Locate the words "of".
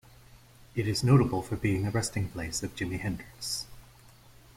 2.63-2.75